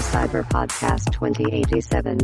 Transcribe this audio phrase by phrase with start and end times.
[0.00, 2.18] to Cyber Podcast 2087.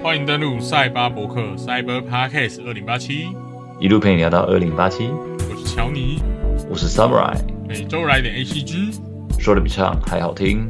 [0.00, 3.28] 欢迎登录赛巴博客 Cyber Podcast 二零八七，
[3.80, 6.22] 一路陪你聊到二零八七，我是乔尼，
[6.70, 7.36] 我是 Samurai，
[7.68, 8.96] 每周来点 ACG，
[9.38, 10.68] 说的比唱还好听。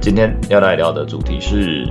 [0.00, 1.86] 今天要来聊的主题是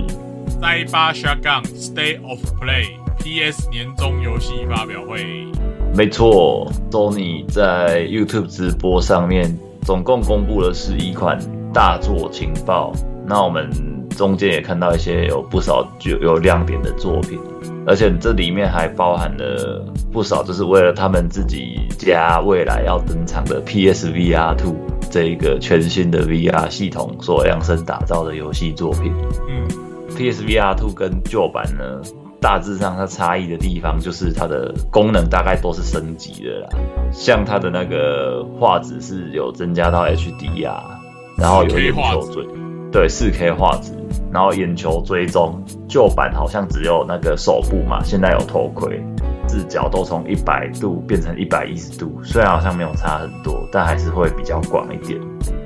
[0.48, 2.86] 赛巴 Shotgun State of Play
[3.18, 5.46] PS 年终游戏发表会。
[5.94, 11.38] 没错，Sony 在 YouTube 直播上面总共公布了十一款
[11.72, 12.92] 大作情报。
[13.26, 13.70] 那我们
[14.16, 17.38] 中间也看到一些有不少有有亮点的作品，
[17.86, 24.74] 而且这里面还包含了不少，就是为了他们自己家未来要登场的 PSVR Two
[25.10, 29.12] 这一个全新的 VR 系统所量身打造的游戏作品。
[29.48, 29.68] 嗯
[30.16, 32.00] ，PSVR Two 跟旧版呢，
[32.40, 36.68] 大致上它差异的地方就是它的功能大概都是升级的啦，
[37.12, 40.80] 像它的那个画质是有增加到 HDR，
[41.40, 42.46] 然后有 4K 眼球追，
[42.92, 43.92] 对4 K 画质，
[44.30, 49.02] 然后眼球追踪，旧版好像只有那个手部嘛，现在有头盔，
[49.48, 55.18] 视角都从一百度变成一百一十度，虽然好像没有差很多，但还是会比较广一点。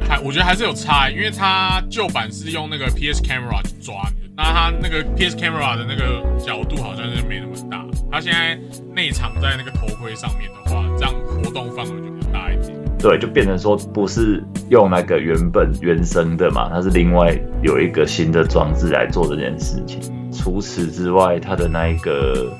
[0.08, 8.56] 还我觉得还是有差，因为它旧版是用那个 PS Camera 去抓你的，那它那个 PS Camera 的那个角度好像是没那么大，它现在
[8.94, 12.23] 内藏在那个头盔上面的话，这样活动范围就。
[13.04, 20.00] 对，就变成说不是用那个原本原生的嘛，它是另外有一个新的装置来做这件事情。
[20.32, 22.50] 除此之外，它的那一个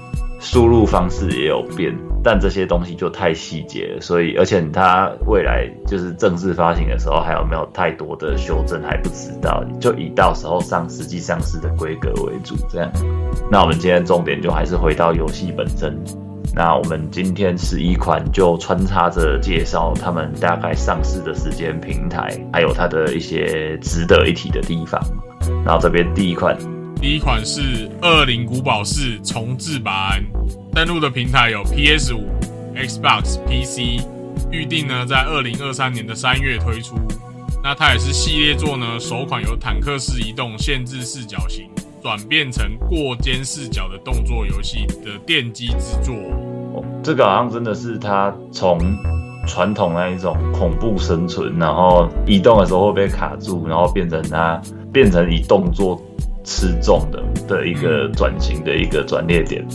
[0.41, 12.55] 输入方式也有变，但这些东西就太细节，所以而且它未来就是正式发行的时候还有没有太多的修正还不知道，就以到时候上实际上市的规格为主。
[12.69, 12.93] 这样，
[13.51, 15.99] 那我们今天重点就还是回到游戏本身。
[16.53, 25.01] 那我们今天十一款就穿插着介绍他们大概上市的时间、平台，还有它的一些值得一提的地方。
[25.65, 26.57] 然后这边第一款，
[27.01, 30.23] 第一款是《恶灵古堡四重置版》，
[30.75, 32.25] 登录的平台有 PS 五、
[32.77, 34.05] Xbox、PC，
[34.51, 36.97] 预定呢在二零二三年的三月推出。
[37.63, 41.69] 那它也是系列作呢首款由坦克式移动、限制视角型
[42.05, 46.15] 转变成过肩视角的动作游戏的奠基之作。
[46.75, 48.79] 哦，这个好像真的是他从
[49.47, 54.61] 传统那一种恐怖生存，然后移动的时候会被卡住，然后变成他
[54.93, 55.99] 变成以动作
[56.45, 59.67] 吃重的的一个转型的一个转捩点。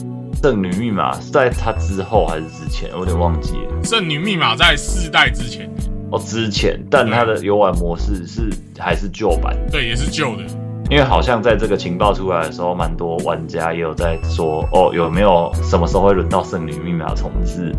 [0.44, 2.92] 圣女密码是在它之后还是之前？
[2.94, 3.84] 我有点忘记了。
[3.84, 5.68] 圣女密码在四代之前，
[6.12, 10.44] 哦，之前，但它的游玩模式是还是旧版，对，也是旧的。
[10.90, 17.72] 因为好像在这个情报出来的时候，蛮多玩家也有在说，哦，有没有什么时候会轮到圣女密码重置？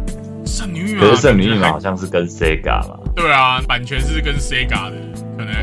[0.47, 4.97] 圣女密码，可是圣女密码好像是跟 Sega 嘛，对啊，版权是跟 Sega 的，
[5.37, 5.55] 可能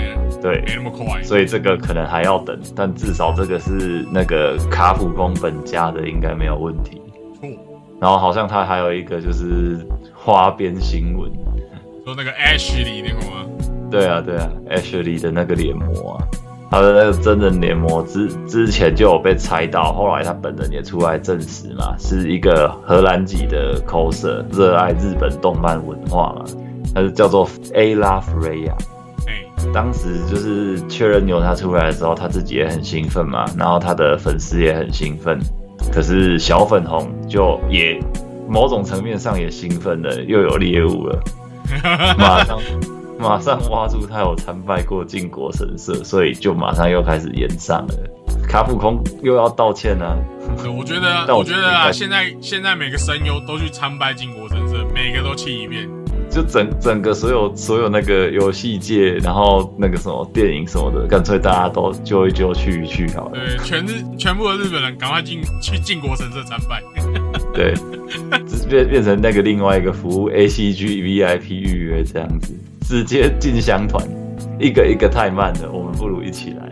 [0.42, 1.24] 对，没那么快。
[1.24, 7.02] 所以这个可能还要等，但至少这个是那个卡普空本家的，应该没有问题。
[7.40, 7.50] 错，
[8.00, 9.80] 然后好像他还有一个就是
[10.14, 11.32] 花边新闻，
[12.04, 13.46] 说那个 Ashley 那个吗？
[13.90, 16.28] 对啊对啊，Ashley 的那个脸模啊，
[16.70, 26.44] 他的那个真人脸模之之前就有被猜到，后来他本人也出来证实嘛，是一个荷兰籍的 coser，热爱日本动漫文化嘛，
[26.94, 28.74] 他是叫做 A La Freya。
[29.28, 35.40] 哎，当时就是确认牛他出来的时候，他自己也很兴奋嘛，然后他的粉丝也很兴奋，
[35.92, 37.98] 可是小粉红就也
[38.48, 41.20] 某种层面上也兴奋了，又有猎物了，
[42.18, 42.60] 马上
[43.20, 47.94] 马上挖出他有参拜过靖国神社，所以就马上又开始延上了。
[48.48, 50.16] 卡普空又要道歉啊，
[50.78, 55.90] 我觉得，但我我觉得啊， 现在现在每个声优都去参拜靖国神社，每个都气一遍。
[56.30, 63.32] 就整整个所有所有那个游戏界，然后那个什么电影什么的，干脆大家都揪一揪去一去好了。
[63.34, 66.84] 对，全日全部的日本人赶快进去靖国神社参拜。
[67.54, 67.74] 对，
[68.70, 72.54] 变变成那个另外一个服务 ACG VIP 预约这样子，
[72.88, 74.02] 直接进香团，
[74.58, 76.70] 一个一个太慢了，我们不如一起来。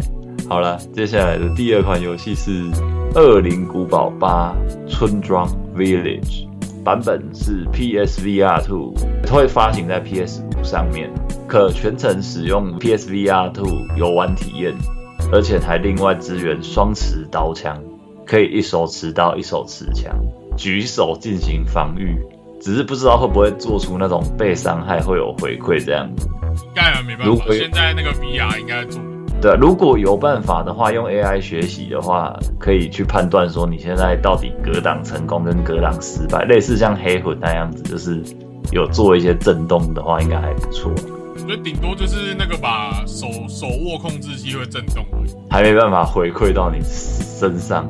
[0.47, 2.71] 好了，接下来的第二款游戏是
[3.15, 4.55] 《恶灵古堡八
[4.87, 5.45] 村庄
[5.75, 6.47] Village》，
[6.85, 8.93] 版本是 PSVR two
[9.27, 11.11] 会发行在 PS 5上面，
[11.49, 14.73] 可全程使用 PSVR 2游玩体验，
[15.33, 17.77] 而且还另外支援双持刀枪，
[18.25, 20.15] 可以一手持刀一手持枪，
[20.55, 22.17] 举手进行防御。
[22.65, 26.27] 只是不知道会不会做出那种被伤害会有回馈这样子。
[26.63, 28.99] 应该没办法，如果现在那个 VR 应该做。
[29.39, 38.23] 对，如果有办法的话，用 AI 学习的话，可以去判断说你现在到底格挡成功跟格挡失败，类似像黑魂那样子，就是
[38.71, 40.91] 有做一些震动的话，应该还不错。
[41.35, 45.31] 我觉得顶多就是那个把手手握控制器会震动而已。
[45.51, 47.87] 还没办法回馈到你身上，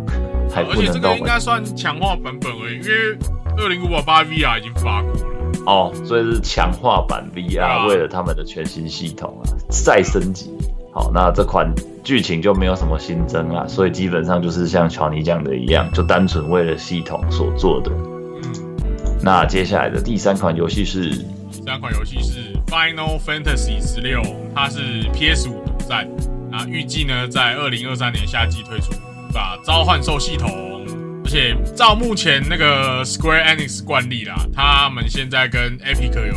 [0.51, 3.18] 还而且这不能到个应该算强化版本而已，因为
[3.57, 5.19] 二零五宝八 VR 已经发过了。
[5.66, 10.52] 哦，所以是强化版啊 VR，为了他们的全新系统啊，再升级。
[10.94, 11.74] 好，那这款
[12.04, 17.92] 剧情就没有什么新增啦，所以基本上就是像乔尼讲的一样，就单纯为了系统所做的。
[17.92, 18.78] 嗯，
[19.22, 21.10] 那接下来的第三款游戏是
[21.51, 24.22] 第三款游戏是 Final Fantasy 十六，
[24.54, 26.08] 它是 PS 五独占，
[26.51, 28.94] 那预计呢在二零二三年夏季推出，
[29.34, 30.75] 把召唤兽系统。
[31.36, 36.34] 而且照目前那个 Square Enix 惯例啦，他们现在跟 Epic 有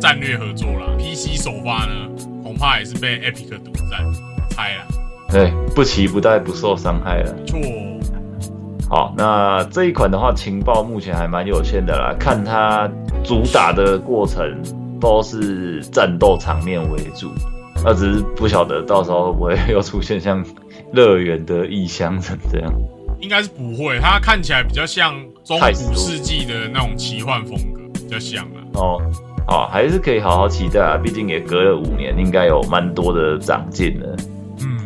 [0.00, 2.08] 战略合作啦，PC 首发呢
[2.42, 4.00] 恐怕也是被 Epic 独占，
[4.48, 4.86] 猜啦，
[5.28, 7.36] 对不期不待，不受伤害了。
[7.44, 7.60] 错。
[8.88, 12.16] 好，那这一款的话，情报目前还蛮有限的啦。
[12.18, 12.90] 看它
[13.22, 14.42] 主打的过程
[14.98, 17.30] 都是战斗场面为主，
[17.84, 20.42] 那只是不晓得到时候会不会又出现像
[20.94, 22.72] 乐园的异乡人这样。
[23.20, 28.58] 应该是不会，它看起来比较像中古世纪的那种奇幻风格，比较像啊。
[28.74, 29.02] 哦，
[29.46, 34.16] 好，还是可以好好期待啊，毕竟也隔了五年，应该有蛮多的长进了。
[34.60, 34.78] 嗯，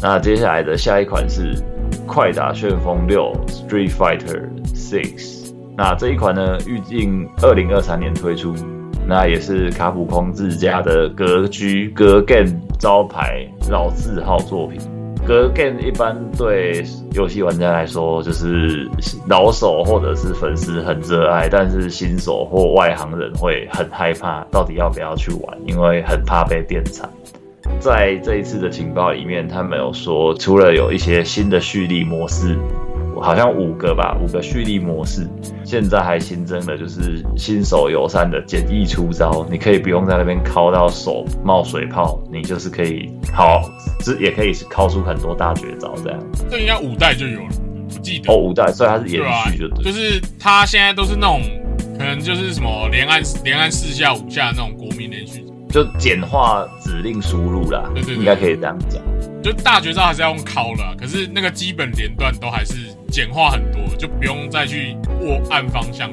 [0.00, 1.54] 那接下来的下一款是
[2.06, 7.08] 《快打旋风六 Street Fighter Six》，那这一款呢，预计
[7.40, 8.54] 二零二三年推出，
[9.06, 14.78] 那也是卡普空自家的格局格 game 招牌老字号作品。
[15.26, 18.88] 格 game 一般对游戏玩家来说，就是
[19.28, 27.08] 老手或者是粉丝很热爱，但是新手或外行人会很害怕，到底要不要去玩，因为很怕被电惨。
[27.78, 32.58] 在这一次的情报里面，他没有说，除了有一些新的蓄力模式，
[33.20, 35.28] 好像五个吧，五个蓄力模式，
[35.64, 43.62] 现在还新增了就是新手友善的简易出招，你可以不用在那边敲到手冒水泡，你就是可以好，
[44.00, 46.18] 这也可以敲出很多大绝招这样。
[46.50, 47.48] 这应该五代就有了，
[47.94, 48.32] 我记得。
[48.32, 49.84] 哦，五代，所以它是延续就，对。
[49.84, 51.42] 就是它现在都是那种，
[51.98, 59.02] 可能就是什么连按连按四下五下那种国民连续，就简化指令输入啦，对对对应该可以这样讲。
[59.42, 66.10] 就大绝招还是要用敲的啊，可是那个基本连段都还是简化很多，就不用再去握按方向。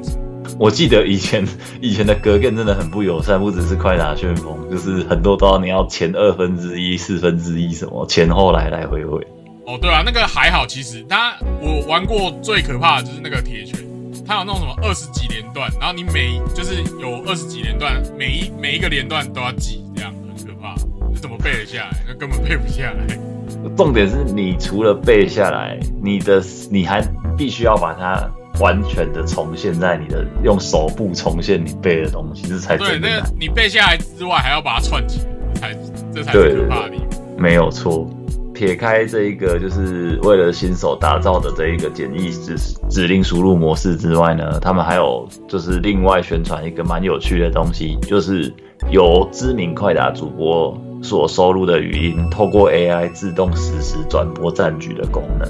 [0.58, 1.46] 我记得以前
[1.82, 9.22] 以前的格 game 真的很不友善，不只是快打旋风，就是很多都要你要前二分之一、四分之一什么，前后来来回回。
[9.66, 13.78] 哦，对啊，那个还好，其实它我玩过最可怕的就是那个铁拳，
[14.26, 20.74] 它有那种什么二十几连段，然后你每就是有二十几连段，每一每一个连段都要记，这样很可怕。
[21.10, 21.98] 你怎么背得下来？
[22.08, 23.37] 那根本背不下来。
[23.76, 27.02] 重点是你除了背下来，你的你还
[27.38, 28.30] 必须要把它
[28.60, 33.24] 完全的重现在你的用手部重现你背的东西，这才对，那个。
[33.40, 35.22] 你背下来之外，还要把它串起
[35.56, 35.74] 才
[36.14, 36.94] 这才对是可怕的。
[37.38, 38.10] 没有错。
[38.54, 42.56] 撇开这一个就是为了新手打造的这一个简易指
[42.90, 48.52] 指令输入模式之外呢，他们还有就是另外宣传一个蛮有趣的东西，就是
[48.90, 55.48] 由知名快打主播所收录的语音，透过 AI 自动实时转播战局的功能。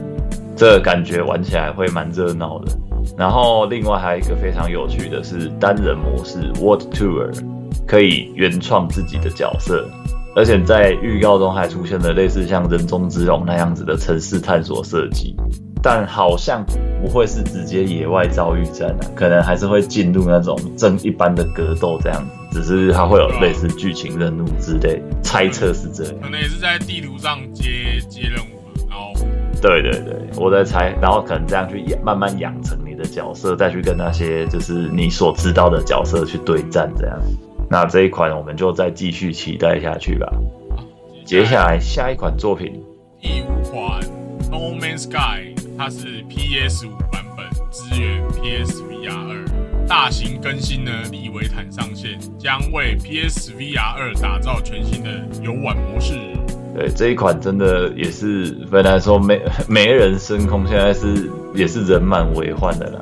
[0.55, 2.71] 这感觉玩起来会蛮热闹的。
[3.17, 7.31] 然后另外还有一个非常有趣的是单人模式 World Tour，
[7.85, 9.87] 可以原创自己的角色。
[10.35, 15.35] 而且在预告中还出现了类似像人中之龙那样子的城市探索设计，
[15.89, 16.65] 但好像
[17.01, 26.13] 不会是直接野外遭遇战啊，可能还是会进入那种正一般的格斗这样子，只是它会有类似剧情任务之类，猜测是这样。
[26.21, 29.13] 可能也是在地图上接接任务嘛，然后
[29.61, 37.17] 对对对，我在猜，然后可能这样去养慢慢养成你的角色，再去跟那些就是你所知道的角色去对战这样。
[37.69, 40.29] 那这一款我们就再继续期待下去吧。
[41.23, 42.83] 接下来下一款作品
[43.21, 44.01] 第五款
[44.51, 45.17] 《No Man's Sky》，
[45.77, 49.45] 它是 PS 五版本，支援 PSVR 二，
[49.87, 56.15] 大型更新呢，利维坦上线，将为 PSVR 二打造全新的游玩模式。
[56.75, 63.01] 对这一款真的也是本来说没 没人升空，现在是也是人满为患的啦。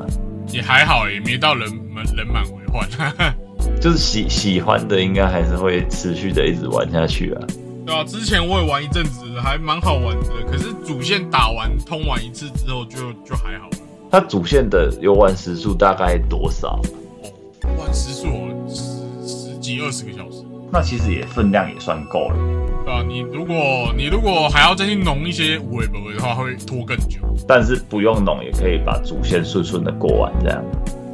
[0.52, 2.88] 也还好，也没到人满人满为患。
[3.80, 7.42] 就是喜喜欢的应该还是会持续的一直玩下去啊。
[7.86, 10.26] 对啊，之前我也玩一阵子，还蛮好玩的。
[10.50, 13.78] 可是主线打完通完一次之后就，就还好了。
[14.12, 16.80] 它主线的游玩时数大概多少？
[17.22, 17.30] 哦，
[17.78, 20.44] 玩时速哦十十几二十个小时。
[20.72, 22.36] 那其实也分量也算够了。
[22.84, 27.20] 对啊，你如果你如果还要再去弄一些无为不为的话，会拖更久。
[27.48, 30.64] 但是不用弄也可以把主线顺顺的过完，这样。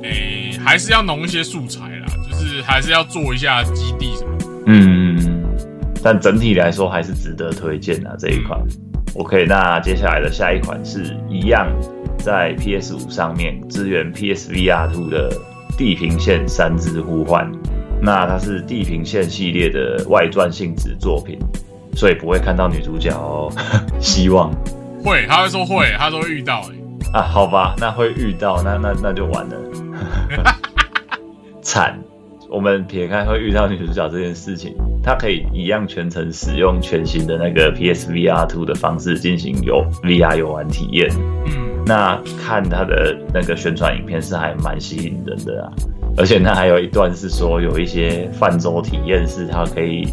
[0.04, 4.46] 诶、还是要弄一些素材啦，就是还是要做一下基地什么的。
[4.68, 5.01] 嗯，
[6.04, 8.60] 但整体来说还是值得推荐啊这一款。
[9.16, 11.68] OK，那接下来的下一款是一样
[12.18, 15.30] 在 PS 五上面支援 PSVR Two 的
[15.78, 17.52] 《地平线：三之呼唤》。
[18.02, 21.38] 那它是《地平线》系列的外传性质作品，
[21.94, 23.52] 所以不会看到女主角哦。
[24.00, 24.52] 希望
[25.04, 26.74] 会，他会说会，他说会遇到、欸。
[27.14, 29.58] 啊，好吧，那会遇到，那那那就完了，
[31.62, 32.00] 惨。
[32.50, 41.10] 我们撇开会遇到女主角这件事情，它可以一样全程使用全新的那个 PSVR 2的方式进行游 VR 游玩体验。
[41.48, 45.74] 嗯，那看它的那个宣传影片是还蛮吸引人的啊，
[46.18, 50.08] 而且那还有一段是说有一些泛舟体验是它可以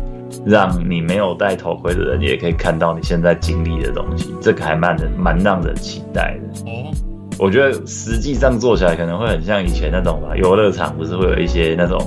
[0.47, 6.71] 让你没有戴头盔的人也可以看到你现在经历的东西，这个还蛮人蛮让人期待的。
[6.71, 6.91] 哦，
[7.39, 11.99] 我觉得实际上做起来可能会很像以前那种吧，游乐场不是会有一些那种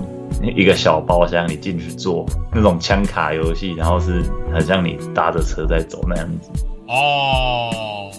[0.44, 6.50] 一个小包厢，你进去坐那种枪卡游戏，然后是很像你搭着车在走那样子，
[6.88, 8.10] 哦，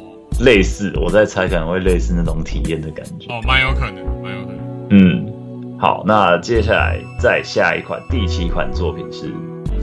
[0.41, 3.27] 类似我在猜可能会类似那种体验的感觉。
[3.33, 4.89] 哦，蛮有可能，蛮有可能。
[4.91, 9.33] 嗯，好，那接下来再下一款第七款作品是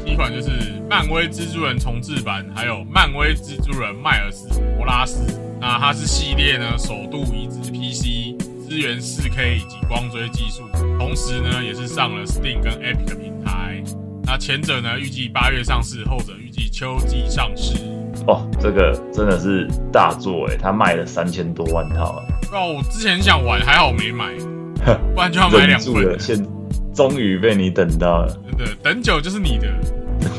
[0.05, 0.49] 第一款就是
[0.89, 5.39] 漫威蜘蛛人重置版，还有漫威蜘蛛人迈尔斯摩拉斯。
[5.61, 8.33] 那它是系列呢首度移植 PC，
[8.69, 10.61] 支援 4K 以及光追技术，
[10.99, 13.83] 同时呢也是上了 Steam 跟 Epic 平台。
[14.23, 17.79] 那前者呢预计八月上市，后者预计秋季上市。
[18.27, 24.31] 哦，这个真的是大作哎，它卖了三千多万套诶，哦，我之前想玩，还好没买，
[25.15, 26.19] 不然就要买两份住了，。
[26.19, 26.45] 现
[26.93, 29.67] 终于被你等到了，真的，等久就是你的。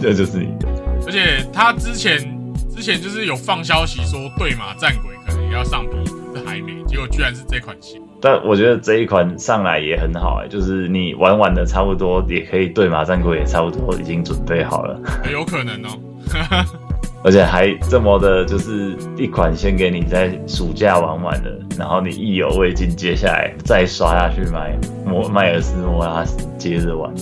[0.01, 0.69] 这就是你的。
[1.05, 2.19] 而且他之前
[2.77, 8.01] 之前就是有放消息说对马战鬼可能也要上 P，可是还没，结果居然是这款先。
[8.21, 15.01] 但我觉得这一款上来也很好哎、就是你玩完的差不多，也可以对马战鬼也差不多已经准备好了，
[15.33, 15.99] 有可能哦。
[17.23, 24.75] 而且还这么的，就是一款先给你在暑假玩完了，然后你意犹未尽，接下来再刷下去买
[25.05, 27.13] 摩迈尔斯摩拉斯接着玩，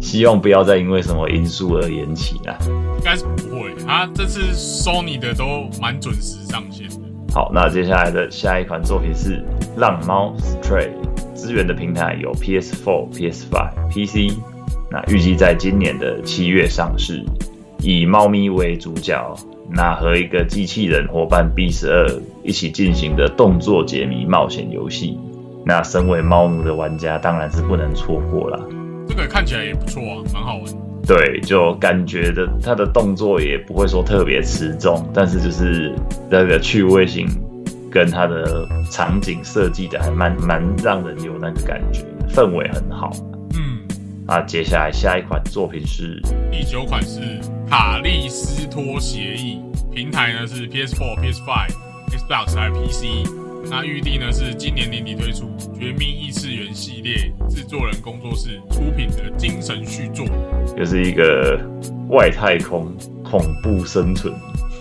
[0.00, 2.56] 希望不要再因为什么因素而延期啦。
[2.66, 7.11] 应该是不会，他这次 Sony 的都蛮准时上线的。
[7.34, 9.38] 好，那接下来的下一款作品是
[9.78, 10.90] 《浪猫 Stray》，
[11.34, 14.36] 支援的平台有 PS4、PS5、PC，
[14.90, 17.24] 那预计在今年的七月上市，
[17.78, 19.34] 以猫咪为主角，
[19.70, 22.06] 那和一个机器人伙伴 B 十二
[22.44, 25.18] 一起进行的动作解谜冒险游戏。
[25.64, 28.60] 那身为猫奴的玩家当然是不能错过啦。
[29.08, 30.91] 这个看起来也不错啊，蛮好玩。
[31.06, 35.92] 对，就感觉的他的动作也不会说特别持重，但是就是
[36.30, 37.26] 那个趣味性
[37.90, 43.10] 跟他的场景设计的还蛮蛮让人有那个感觉，氛围很好。
[43.54, 43.80] 嗯，
[44.26, 47.20] 那接下来下一款作品是第九款是
[47.68, 49.60] 卡利斯托协议，
[49.92, 51.68] 平台呢是 PS4、PS5、
[52.16, 53.41] Xbox 还有 PC。
[53.70, 55.46] 那玉帝呢是今年年底推出
[55.78, 60.26] 《绝命异次元》系列制作人工作室出品的精神续作。
[60.76, 61.58] 就是一个
[62.08, 64.32] 外太空恐怖生存，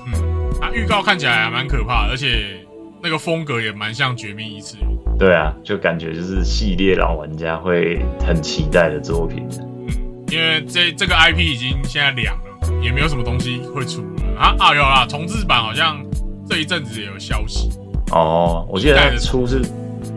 [0.08, 0.14] 嗯，
[0.60, 2.60] 它预告看起来还蛮可怕的，而且
[3.02, 4.86] 那个风格也蛮像《绝命异次元》。
[5.18, 9.48] 对啊，就感觉就是系列老玩家会很期待的作品。
[9.88, 16.04] 嗯，因为这这个 IP 已经现在凉了，也没有什么东西会出了啊啊有啦，重置版好像
[16.48, 17.70] 这一阵子也有消息，
[18.12, 19.62] 哦，我记得它出是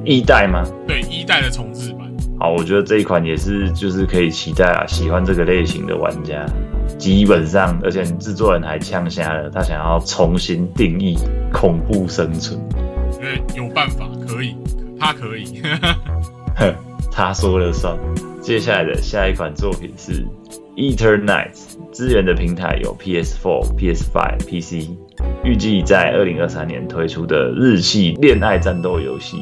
[0.04, 0.64] 一代吗？
[0.86, 6.44] 对一代的重置版，好，我觉得这一款也是，就是可以期待啊，喜欢这个类型的玩家，
[6.98, 11.16] 基本上，而且制作人还呛瞎了，他想要重新定义
[11.52, 12.60] 恐怖生存。
[13.18, 14.56] 因为有办法可以，
[14.98, 15.62] 他可以，
[16.56, 16.74] 哼，
[17.10, 17.96] 他说了算。
[18.42, 20.22] 接下来的下一款作品是
[20.76, 21.54] 《Eternite》，
[21.92, 24.90] 支援的平台有 PS4、PS5、PC，
[25.44, 29.38] 预计在二零二三年推出的日系恋爱战斗游戏。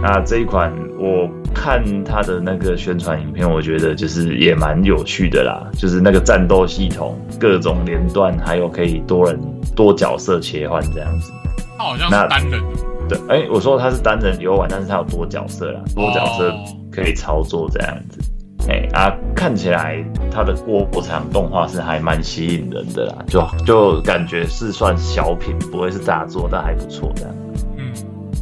[0.00, 9.40] 那这一款我看它的那个宣传影片，我觉得就是也蛮有趣的啦，就是那个战斗系统、各种连段，还有可以多人
[9.74, 11.32] 多角色切换这样子。
[11.76, 12.60] 他好像单人
[13.08, 18.20] 的，对，哎、我说它是单人游玩，但是它有多角色啦，多角色哦可以操作这样子。
[18.68, 27.34] 哎、啊，看起来它的过场动画是还蛮吸引人的啦，就就感觉是算小品，不会是大作，但还不错这样。
[27.78, 27.92] 嗯，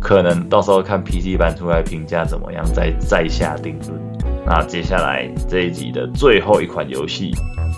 [0.00, 4.00] 可能到时候看 PC 版出来评价怎么样，再再下定论。
[4.45, 7.30] 那接下来这一集的最后一款游戏，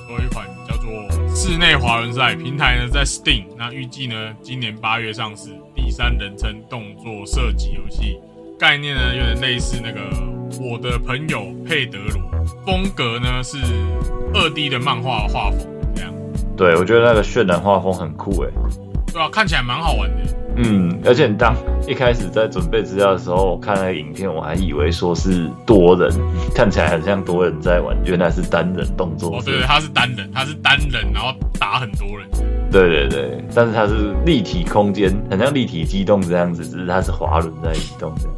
[0.06, 0.90] 最后一款叫做
[1.34, 8.18] 《室内滑轮赛》，平台呢在 Steam，那预计呢今年八月上市，第三人称动作射击游戏，
[8.58, 10.00] 概念呢有点类似那个
[10.60, 13.56] 我的朋友佩德罗，风格呢是
[14.34, 15.60] 二 D 的漫画画风
[15.94, 16.12] 这样。
[16.56, 18.50] 对我觉得那个渲染画风很酷哎。
[19.12, 20.34] 对啊，看起来蛮好玩的。
[20.56, 21.54] 嗯，而且当
[21.86, 26.10] 一开始在准备资料的时候，我看那个影片，我还以为说是多人，
[26.52, 29.36] 看起来很像多人在玩，原来是单人动作。
[29.36, 32.28] 哦，对对，他是单人，他是单人，然后打很多人。
[32.70, 38.28] 对对对，但是它是立体空间，很像立体机动这样子，只是它是滑轮在移动的，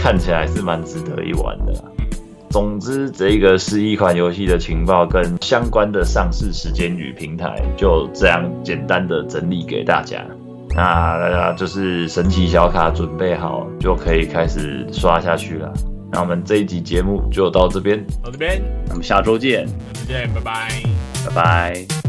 [0.00, 1.72] 看起来是蛮值得一玩的。
[2.48, 10.24] 总之，这个是一款游戏的情报跟相关的上市时间与平台，就这样简单的整理给大家。
[10.70, 15.72] 那大家就是神奇小卡准备好，就可以开始刷下去了。
[16.10, 20.68] 那我们这一集节目就到这边，到这边，那么下周见，再见，拜拜。
[21.24, 21.99] 拜拜。